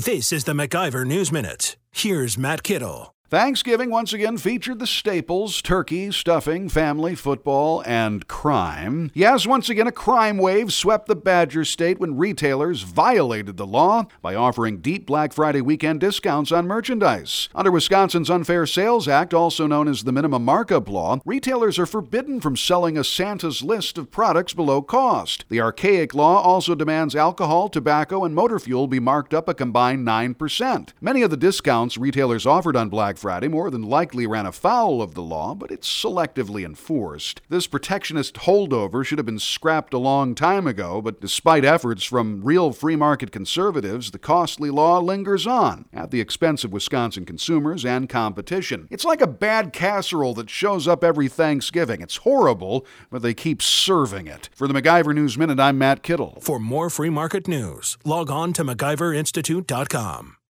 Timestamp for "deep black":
14.78-15.32